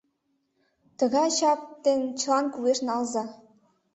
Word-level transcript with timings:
Тыгае 0.97 1.27
чап 1.37 1.59
дене 1.85 2.05
чылан 2.19 2.45
кугешналза! 2.53 3.23